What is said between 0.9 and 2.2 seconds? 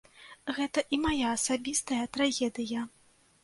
і мая асабістая